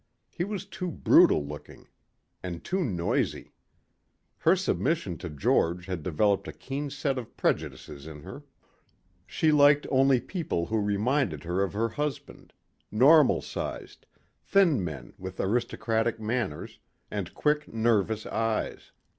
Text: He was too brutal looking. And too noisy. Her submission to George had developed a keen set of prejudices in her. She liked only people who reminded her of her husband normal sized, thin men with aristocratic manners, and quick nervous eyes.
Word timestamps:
He 0.31 0.43
was 0.43 0.65
too 0.65 0.89
brutal 0.89 1.45
looking. 1.45 1.87
And 2.41 2.63
too 2.63 2.83
noisy. 2.83 3.53
Her 4.39 4.55
submission 4.55 5.15
to 5.19 5.29
George 5.29 5.85
had 5.85 6.01
developed 6.01 6.47
a 6.47 6.53
keen 6.53 6.89
set 6.89 7.19
of 7.19 7.37
prejudices 7.37 8.07
in 8.07 8.23
her. 8.23 8.43
She 9.27 9.51
liked 9.51 9.85
only 9.91 10.19
people 10.19 10.65
who 10.65 10.81
reminded 10.81 11.43
her 11.43 11.61
of 11.61 11.73
her 11.73 11.89
husband 11.89 12.51
normal 12.91 13.43
sized, 13.43 14.07
thin 14.41 14.83
men 14.83 15.13
with 15.19 15.39
aristocratic 15.39 16.19
manners, 16.19 16.79
and 17.11 17.35
quick 17.35 17.71
nervous 17.71 18.25
eyes. 18.25 18.91